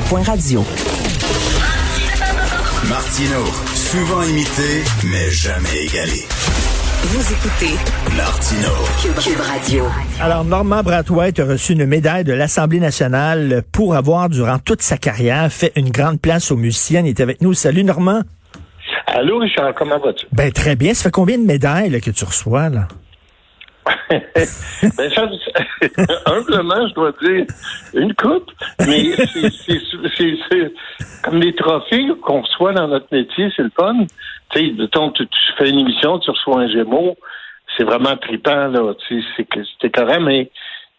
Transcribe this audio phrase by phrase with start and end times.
[0.00, 0.64] Point radio.
[2.88, 3.44] Martino,
[3.74, 6.22] souvent imité, mais jamais égalé.
[7.02, 7.76] Vous écoutez
[8.16, 8.70] Martino.
[9.02, 9.84] Cube, Cube Radio.
[10.18, 14.96] Alors, Normand Brathwaite a reçu une médaille de l'Assemblée nationale pour avoir, durant toute sa
[14.96, 17.02] carrière, fait une grande place aux musiciens.
[17.02, 17.52] Il est avec nous.
[17.52, 18.22] Salut, Normand.
[19.08, 20.24] Allô, Richard, comment vas-tu?
[20.32, 20.94] Ben, très bien.
[20.94, 22.88] Ça fait combien de médailles là, que tu reçois, là?
[24.10, 25.28] ben, ça,
[26.26, 27.46] humblement, je dois dire
[27.94, 28.50] une coupe,
[28.86, 29.12] mais
[30.16, 30.72] c'est
[31.24, 34.04] comme des trophées qu'on reçoit dans notre métier, c'est le fun.
[34.50, 37.16] Tu sais, tu, tu fais une émission, tu reçois un Gémeaux,
[37.76, 38.94] c'est vraiment trippant, là.
[39.08, 40.50] Tu sais, c'était correct, mais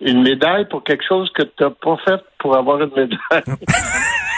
[0.02, 3.58] une médaille pour quelque chose que tu n'as pas fait pour avoir une médaille.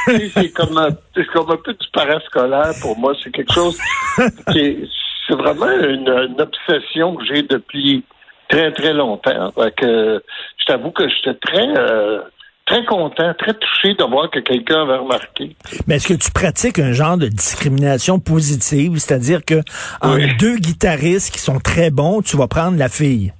[0.33, 0.89] c'est comme, un,
[1.33, 3.13] comme un peu du parascolaire pour moi.
[3.23, 3.79] C'est quelque chose
[4.51, 4.89] qui est,
[5.27, 8.03] c'est vraiment une, une obsession que j'ai depuis
[8.47, 9.51] très, très longtemps.
[9.77, 10.23] que,
[10.57, 12.21] je t'avoue que j'étais très, euh,
[12.65, 15.55] très content, très touché de voir que quelqu'un avait remarqué.
[15.87, 19.61] Mais est-ce que tu pratiques un genre de discrimination positive, c'est-à-dire que
[20.01, 23.33] en deux guitaristes qui sont très bons, tu vas prendre la fille?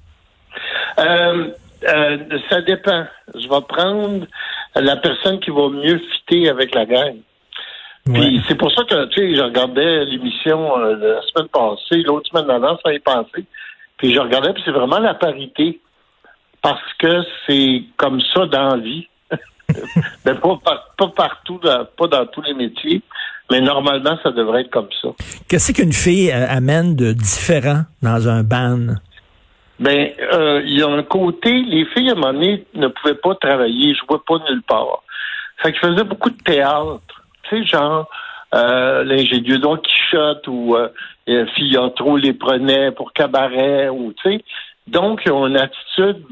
[0.99, 1.47] Euh,
[1.87, 2.17] euh,
[2.49, 3.05] ça dépend.
[3.33, 4.25] Je vais prendre
[4.75, 7.15] la personne qui va mieux fitter avec la gang.
[8.13, 12.49] Puis c'est pour ça que, tu sais, je regardais l'émission la semaine passée, l'autre semaine
[12.51, 13.45] avant, ça y passé.
[13.97, 15.79] Puis je regardais, puis c'est vraiment la parité.
[16.61, 19.07] Parce que c'est comme ça dans la vie.
[20.25, 20.59] mais pas,
[20.97, 23.01] pas partout, pas dans tous les métiers.
[23.51, 25.09] Mais normalement, ça devrait être comme ça.
[25.47, 28.95] Qu'est-ce qu'une fille euh, amène de différent dans un band?
[29.79, 33.15] Ben, euh, il y a un côté, les filles, à un moment donné, ne pouvaient
[33.15, 35.03] pas travailler, jouaient pas nulle part.
[35.61, 37.01] Fait qu'ils faisaient beaucoup de théâtre.
[37.43, 38.09] Tu sais, genre,
[38.53, 40.87] euh, l'ingénieux Don Quichotte ou euh,
[41.95, 44.43] trop les prenait pour cabaret ou tu sais.
[44.87, 46.23] Donc, ils ont une attitude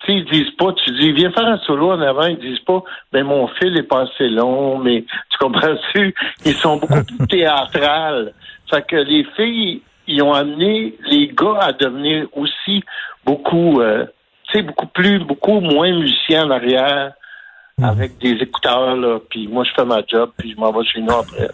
[0.00, 2.60] tu sais, ils disent pas, tu dis, viens faire un solo en avant, ils disent
[2.60, 6.14] pas, ben mon fil est pas assez long, mais tu comprends-tu?
[6.44, 8.32] Ils sont beaucoup plus théâtrales.
[8.70, 12.84] Fait que les filles, ils ont amené les gars à devenir aussi
[13.24, 14.04] beaucoup, euh,
[14.44, 17.12] tu sais, beaucoup plus, beaucoup moins musiciens en arrière.
[17.78, 17.84] Mhm.
[17.84, 21.00] avec des écouteurs, là, puis moi, je fais ma job, puis je m'en vais chez
[21.00, 21.48] nous après.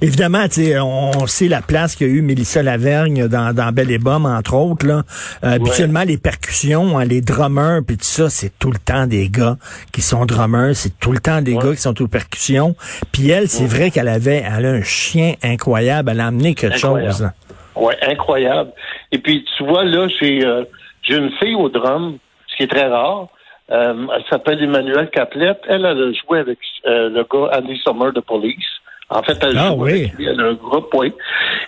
[0.00, 0.46] Évidemment,
[0.82, 4.86] on sait la place qu'a eu Mélissa Lavergne dans, dans Belle et Bomme, entre autres.
[4.86, 5.02] Là.
[5.44, 9.28] Euh, Habituellement, les percussions, hein, les drummers, puis tout ça, c'est tout le temps des
[9.28, 9.56] gars
[9.92, 12.74] qui sont drummers, c'est tout le temps des gars qui sont aux percussions.
[13.12, 16.78] Puis elle, c'est vrai qu'elle avait elle a un chien incroyable, elle a amené quelque
[16.78, 17.28] chose.
[17.74, 18.70] Oui, incroyable.
[19.12, 20.64] Et puis, tu vois, là, j'ai euh,
[21.02, 22.16] j'ai une fille au drum,
[22.48, 23.28] ce qui est très rare.
[23.70, 25.60] Euh, elle s'appelle Emmanuelle Caplette.
[25.68, 28.64] Elle, elle a joué avec euh, le gars Andy Summer de Police.
[29.08, 29.90] En fait, elle ah, joue oui.
[29.90, 31.12] avec lui, elle a un groupe, oui.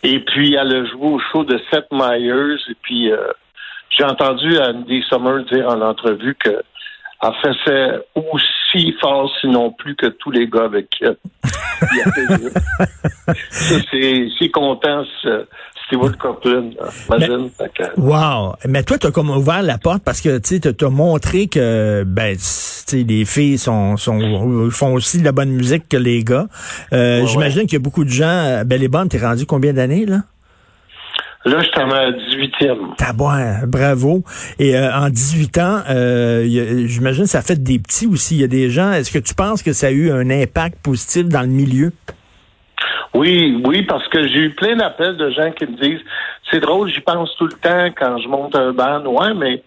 [0.02, 2.56] Et puis, elle a joué au show de Seth Meyers.
[2.68, 3.28] Et puis, euh,
[3.90, 6.62] j'ai entendu Andy Summer dire en entrevue que
[7.20, 11.04] elle faisait aussi fort, sinon plus que tous les gars avec qui
[13.50, 15.02] c'est content,
[15.88, 16.70] Steve Copeland,
[17.08, 17.50] imagine.
[17.96, 18.54] wow!
[18.68, 22.36] Mais toi, tu as comme ouvert la porte parce que tu as montré que ben,
[22.92, 26.46] les filles sont, sont font aussi de la bonne musique que les gars.
[26.92, 28.62] Euh, J'imagine qu'il y a beaucoup de gens.
[28.66, 30.22] Ben, les bonnes, t'es rendu combien d'années, là?
[31.44, 32.96] Là, je suis à 18e.
[32.96, 34.24] Tabouin, bravo.
[34.58, 36.44] Et euh, en 18 ans, euh,
[36.86, 38.34] j'imagine que ça fait des petits aussi.
[38.34, 38.92] Il y a des gens.
[38.92, 41.92] Est-ce que tu penses que ça a eu un impact positif dans le milieu?
[43.14, 46.00] Oui, oui, parce que j'ai eu plein d'appels de gens qui me disent
[46.50, 49.04] c'est drôle, j'y pense tout le temps quand je monte un band.
[49.06, 49.62] Ouais, mais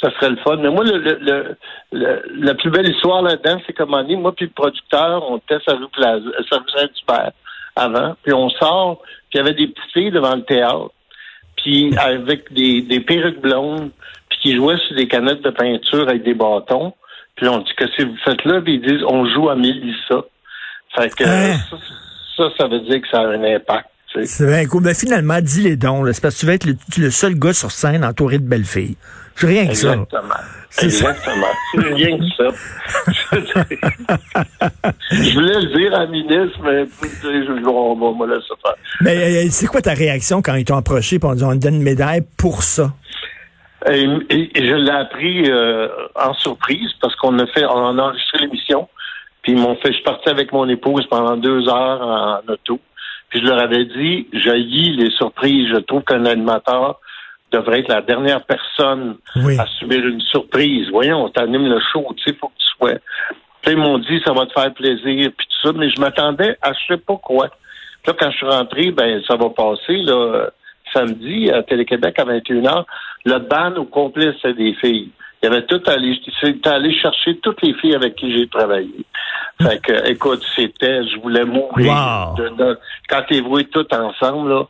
[0.00, 0.56] ça serait le fun.
[0.56, 1.56] Mais moi, le, le,
[1.92, 5.38] le, la plus belle histoire là-dedans, c'est comme on dit, moi puis le producteur, on
[5.38, 7.32] était à rue Plaza, Saint-Hubert
[7.76, 10.90] avant, puis on sort, puis il y avait des petites filles devant le théâtre,
[11.56, 13.90] puis avec des, des perruques blondes,
[14.28, 16.94] puis qui jouaient sur des canettes de peinture avec des bâtons.
[17.36, 20.24] Puis on dit que si vous faites là, puis ils disent on joue à Mélissa.
[20.94, 21.56] Fait que hein?
[21.70, 21.76] ça,
[22.36, 23.88] ça veut dire que ça a un impact.
[24.24, 24.82] C'est bien cool.
[24.82, 26.04] Mais finalement, dis les dons.
[26.12, 28.96] C'est parce que tu vas être le, seul gars sur scène entouré de belles filles.
[29.36, 29.94] C'est rien que ça.
[30.82, 31.46] Exactement.
[31.72, 32.48] C'est rien que ça.
[35.12, 36.84] je voulais le dire à la ministre, mais
[37.22, 38.74] je, on va me laisser faire.
[39.00, 41.56] Mais euh, c'est quoi ta réaction quand ils t'ont approché et on dit on te
[41.56, 42.92] donne une médaille pour ça?
[43.88, 44.04] Et,
[44.54, 48.88] je l'ai appris euh, en surprise parce qu'on a fait, on a enregistré l'émission.
[49.42, 52.78] Puis ils m'ont fait, je suis parti avec mon épouse pendant deux heures en auto.
[53.30, 55.68] Puis je leur avais dit, j'haïs les surprises.
[55.68, 57.00] Je trouve qu'un animateur
[57.52, 60.88] devrait être la dernière personne à subir une surprise.
[60.90, 62.98] Voyons, t'animes le show, tu sais, faut que tu sois.
[63.62, 66.56] Puis ils m'ont dit, ça va te faire plaisir, puis tout ça, mais je m'attendais
[66.62, 67.48] à je sais pas quoi.
[68.02, 70.50] Puis là, quand je suis rentré, ben ça va passer, là,
[70.92, 72.84] samedi, à Télé-Québec, à 21h.
[73.26, 75.10] Le ban au complet, c'est des filles.
[75.42, 78.94] Il avait tout allé, il allé chercher toutes les filles avec qui j'ai travaillé.
[79.62, 81.92] Fait que, écoute, c'était, je voulais mourir.
[81.92, 82.36] Wow.
[82.36, 82.78] De- de-
[83.08, 84.64] quand t'es voué tout ensemble, là,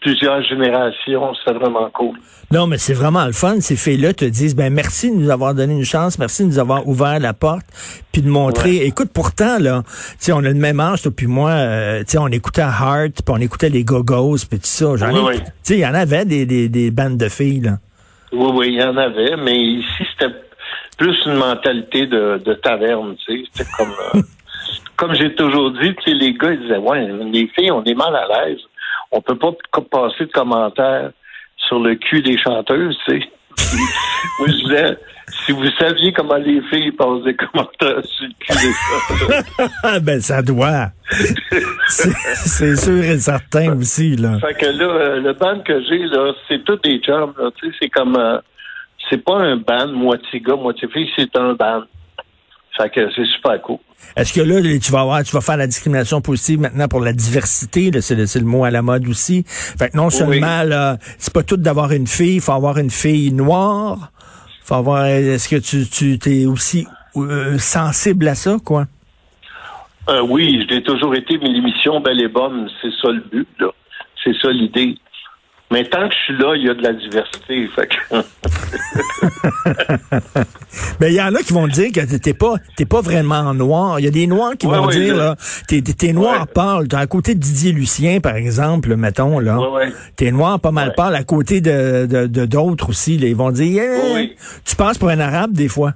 [0.00, 2.16] plusieurs générations, c'est vraiment cool.
[2.52, 3.60] Non, mais c'est vraiment le fun.
[3.60, 6.58] Ces filles-là te disent, ben merci de nous avoir donné une chance, merci de nous
[6.58, 7.64] avoir ouvert la porte,
[8.12, 8.84] puis de montrer.
[8.84, 11.50] Écoute, pourtant là, tu sais, on a le même âge, toi puis moi.
[11.50, 14.94] euh, tu sais, on écoutait Heart, puis on écoutait les Go-Go's, puis tout ça.
[14.96, 15.38] J'en ai- Oui, oui.
[15.38, 17.78] Tu sais, il y en avait des, des, des bandes de filles là.
[18.34, 20.34] Oui, oui, il y en avait, mais ici, c'était
[20.98, 23.50] plus une mentalité de, de taverne, tu sais.
[23.52, 24.20] C'était comme, euh,
[24.96, 27.94] comme j'ai toujours dit, tu sais, les gars, ils disaient, ouais, les filles, on est
[27.94, 28.60] mal à l'aise.
[29.12, 29.52] On peut pas
[29.90, 31.10] passer de commentaires
[31.56, 33.28] sur le cul des chanteuses, tu sais.
[34.40, 34.98] Moi, je disais,
[35.46, 40.90] si vous saviez comment les filles passent des commentaires sur le cul ben ça doit.
[41.88, 44.38] c'est sûr et certain aussi là.
[44.40, 47.68] Fait que là, euh, le band que j'ai, là, c'est tous des chums, là, tu
[47.68, 48.38] sais, c'est comme, euh,
[49.10, 51.82] c'est pas un band moitié gars, moitié fille, c'est un band.
[52.76, 53.78] Fait que c'est super cool.
[54.16, 57.12] Est-ce que là, tu vas avoir, tu vas faire la discrimination positive maintenant pour la
[57.12, 59.44] diversité, là, c'est le, mot à la mode aussi.
[59.46, 63.32] Fait que non seulement, c'est pas tout d'avoir une fille, il faut avoir une fille
[63.32, 64.10] noire.
[64.64, 68.86] Faut avoir, est-ce que tu, tu t'es aussi euh, sensible à ça, quoi?
[70.08, 73.68] Euh, oui, j'ai toujours été, mais l'émission Belle et Bonne, c'est ça le but, là.
[74.22, 74.96] C'est ça l'idée.
[75.70, 77.68] Mais tant que je suis là, il y a de la diversité.
[77.74, 77.96] Fait que...
[81.00, 83.98] Ben, il y en a qui vont dire que t'es pas, t'es pas vraiment noir.
[83.98, 85.36] Il y a des noirs qui Ouais, vont ouais, dire, là,
[85.68, 86.46] t'es, noir Ouais.
[86.54, 86.88] pâle.
[86.88, 89.58] T'es à côté de Didier Lucien, par exemple, mettons, là.
[90.16, 93.28] T'es noir pas mal pâle à côté de, de, de d'autres aussi, là.
[93.28, 93.82] Ils vont dire,
[94.18, 95.94] Eh, tu passes pour un arabe, des fois?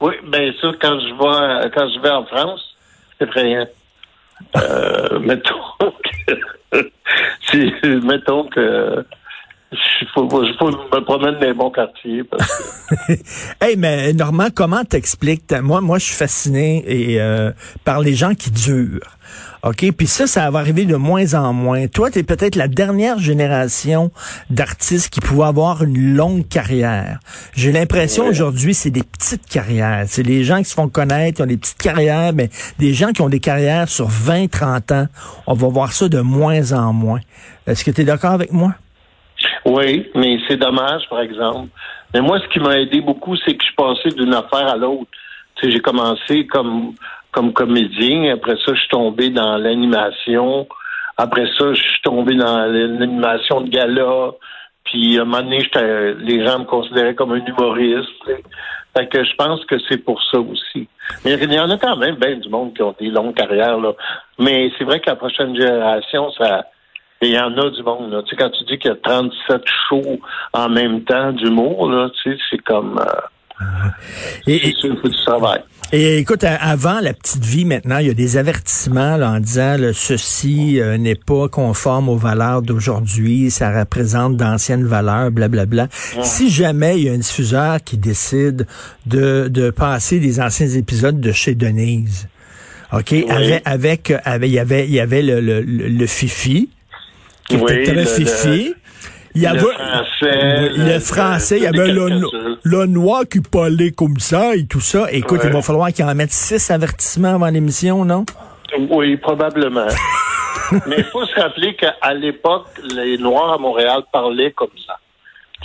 [0.00, 2.60] Oui, bien sûr, quand je vais quand je vais en France,
[3.18, 3.66] c'est effrayant.
[4.56, 5.60] Euh, mettons
[7.50, 7.72] si,
[8.02, 9.04] mettons que
[10.02, 10.36] il faut, faut
[10.70, 12.46] me promène dans les bons quartiers parce
[13.06, 13.12] que
[13.60, 15.52] Hey, mais Normand, comment t'expliques?
[15.62, 17.50] Moi, moi, je suis fasciné et, euh,
[17.84, 19.16] par les gens qui durent.
[19.62, 19.90] OK?
[19.96, 21.86] Puis ça, ça va arriver de moins en moins.
[21.88, 24.10] Toi, tu es peut-être la dernière génération
[24.50, 27.18] d'artistes qui pouvaient avoir une longue carrière.
[27.54, 28.28] J'ai l'impression Ouais.
[28.30, 30.04] aujourd'hui, c'est des petites carrières.
[30.06, 33.12] C'est les gens qui se font connaître, qui ont des petites carrières, mais des gens
[33.12, 35.06] qui ont des carrières sur 20, 30 ans.
[35.46, 37.20] On va voir ça de moins en moins.
[37.66, 38.74] Est-ce que tu es d'accord avec moi?
[39.64, 41.68] Oui, mais c'est dommage, par exemple.
[42.12, 45.10] Mais moi, ce qui m'a aidé beaucoup, c'est que je passé d'une affaire à l'autre.
[45.56, 46.94] Tu sais, j'ai commencé comme
[47.34, 48.32] comme comédien.
[48.32, 50.68] Après ça, je suis tombé dans l'animation.
[51.16, 54.32] Après ça, je suis tombé dans l'animation de gala.
[54.84, 55.58] Puis, à un moment donné,
[56.20, 58.08] les gens me considéraient comme un humoriste.
[58.96, 60.86] Fait que je pense que c'est pour ça aussi.
[61.24, 63.78] Mais il y en a quand même bien du monde qui ont des longues carrières.
[63.78, 63.92] Là.
[64.38, 66.66] Mais c'est vrai que la prochaine génération, ça
[67.28, 68.12] il y en a du monde.
[68.12, 68.22] Là.
[68.22, 70.20] Tu sais, quand tu dis qu'il y a 37 shows
[70.52, 72.98] en même temps d'humour, là, tu sais, c'est comme...
[73.00, 73.64] euh,
[74.46, 75.60] Et- c'est sûr, il faut du travail.
[75.92, 79.76] Et écoute, avant la petite vie, maintenant, il y a des avertissements là, en disant
[79.78, 85.86] là, ceci euh, n'est pas conforme aux valeurs d'aujourd'hui, ça représente d'anciennes valeurs, blablabla.
[86.22, 88.66] Si jamais il y a un diffuseur qui décide
[89.06, 92.28] de, de passer des anciens épisodes de chez Denise,
[92.92, 96.06] OK, avec, avec, euh, avec- il y avait, il y avait le, le, le, le
[96.06, 96.70] Fifi,
[97.48, 98.74] qui Oui, était le-.
[99.36, 103.22] Il y le avait français, le, le- français, il y le- avait le, le noir
[103.28, 105.10] qui parlait comme ça et tout ça.
[105.10, 105.48] Écoute, Ouais.
[105.48, 108.24] il va falloir qu'il en mette six avertissements avant l'émission, non?
[108.90, 109.86] Oui, probablement.
[110.86, 114.96] Mais il faut se rappeler qu'à l'époque, les Noirs à Montréal parlaient comme ça.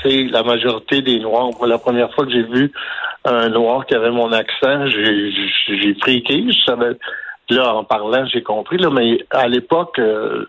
[0.02, 2.72] Tu sais, la majorité des Noirs, la première fois que j'ai vu
[3.26, 6.44] un Noir qui avait mon accent, j'ai friqué.
[6.48, 6.92] Je savais,
[7.52, 10.46] là, en parlant, j'ai compris, là, mais à l'époque, euh,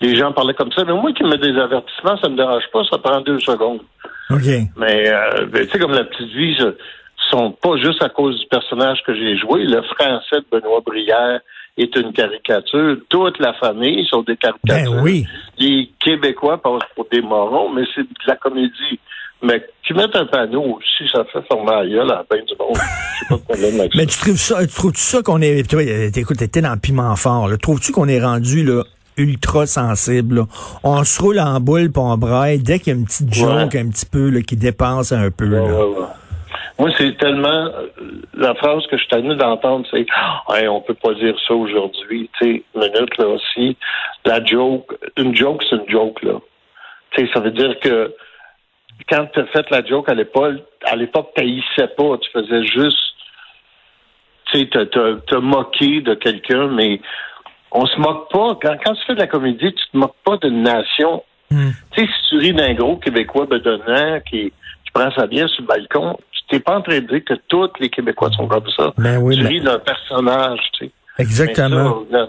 [0.00, 0.84] les gens parlaient comme ça.
[0.84, 3.80] Mais moi qui mets des avertissements, ça me dérange pas, ça prend deux secondes.
[4.30, 4.46] OK.
[4.76, 6.74] Mais, euh, ben, tu sais, comme la petite vie, ce
[7.30, 9.64] sont pas juste à cause du personnage que j'ai joué.
[9.64, 11.40] Le français de Benoît Brière
[11.76, 12.96] est une caricature.
[13.08, 14.92] Toute la famille sont des caricatures.
[14.94, 15.26] Ben oui.
[15.58, 18.98] Les Québécois passent pour des morons, mais c'est de la comédie.
[19.42, 22.76] Mais qui mettent un panneau aussi, ça fait former à la fin du monde.
[22.76, 24.08] Je sais pas de problème avec Mais ça.
[24.10, 27.56] tu trouves ça, tu trouves ça qu'on est, écoute, t'étais dans le piment fort, là.
[27.56, 28.82] Trouves-tu qu'on est rendu, là,
[29.20, 30.42] ultra sensible, là?
[30.84, 33.74] On se roule en boule pis on braille dès qu'il y a une petite joke
[33.74, 35.86] un petit peu, là, qui dépasse un peu, Ouais, là.
[35.86, 36.06] ouais.
[36.78, 37.88] Moi, c'est tellement euh,
[38.32, 40.06] la phrase que je suis tenu d'entendre, c'est
[40.54, 42.30] hey, on peut pas dire ça aujourd'hui.
[42.40, 43.76] Tu sais, minute là aussi.
[44.24, 46.40] La joke, une joke, c'est une joke là.
[47.10, 48.14] Tu sais, ça veut dire que
[49.10, 51.42] quand tu as fait la joke à l'époque, à l'époque, tu
[51.76, 52.96] pas, tu faisais juste
[54.50, 57.00] tu sais, te moquer de quelqu'un, mais
[57.72, 58.58] on se moque pas.
[58.62, 61.22] Quand, quand tu fais de la comédie, tu te moques pas d'une nation.
[61.50, 61.70] Hmm.
[61.92, 65.62] Tu sais, si tu ris d'un gros Québécois bedonnant qui, qui prend sa bière sur
[65.62, 68.68] le balcon, tu t'es pas en train de dire que tous les Québécois sont comme
[68.76, 68.92] ça.
[68.98, 70.92] Ben oui, tu ris d'un personnage, tu sais.
[71.18, 72.04] Exactement.
[72.10, 72.28] Ça,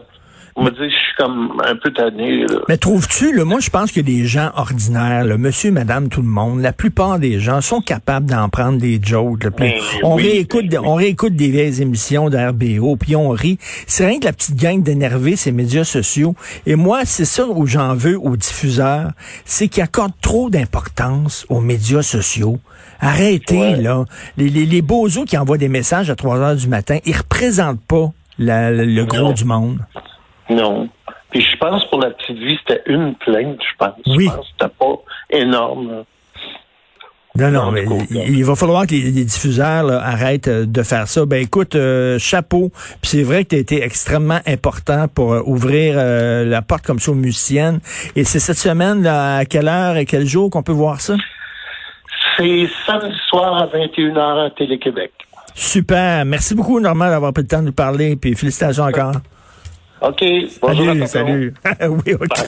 [0.55, 2.45] on va dire, je suis comme un peu tanné.
[2.45, 2.59] Là.
[2.69, 6.27] Mais trouves-tu, là, moi, je pense que des gens ordinaires, là, monsieur, madame, tout le
[6.27, 9.43] monde, la plupart des gens sont capables d'en prendre des jokes.
[9.43, 10.85] là, puis Ben on, oui, réécoute, ben oui.
[10.87, 13.57] on réécoute des vieilles émissions d'RBO, puis on rit.
[13.87, 16.35] C'est rien que la petite gang d'énervés, ces médias sociaux.
[16.65, 19.11] Et moi, c'est ça où j'en veux aux diffuseurs,
[19.45, 22.59] c'est qu'ils accordent trop d'importance aux médias sociaux.
[22.99, 23.75] Arrêtez, Ouais.
[23.81, 24.05] là.
[24.37, 27.81] Les, les, les bozos qui envoient des messages à 3 heures du matin, ils représentent
[27.87, 29.33] pas la- le, le gros Non.
[29.33, 29.79] du monde.
[30.55, 30.89] Non.
[31.31, 33.95] Puis je pense pour la petite vie, c'était une plainte, je pense.
[34.05, 34.27] Oui.
[34.29, 34.95] Je pense c'était pas
[35.29, 35.91] énorme.
[35.91, 36.03] là.
[37.33, 40.83] Non, non, mais il, il va falloir que les, les diffuseurs là, arrêtent euh, de
[40.83, 41.25] faire ça.
[41.25, 42.71] Ben écoute, euh, chapeau.
[43.01, 46.99] Puis c'est vrai que tu as été extrêmement important pour euh, ouvrir la porte comme
[46.99, 47.79] ça aux musiciennes.
[48.17, 51.15] Et c'est cette semaine, là, à quelle heure et quel jour qu'on peut voir ça?
[52.37, 55.13] C'est samedi soir à 21h à Télé-Québec.
[55.55, 56.25] Super.
[56.25, 58.17] Merci beaucoup, Normand, d'avoir pris le temps de nous parler.
[58.17, 59.13] Puis félicitations encore.
[60.01, 60.23] OK.
[60.61, 61.07] Bonjour à salut, tonton.
[61.07, 61.53] salut.
[62.05, 62.39] oui, OK.